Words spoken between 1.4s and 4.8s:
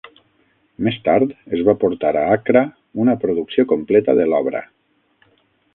es va portar a Accra una producció completa de l'obra.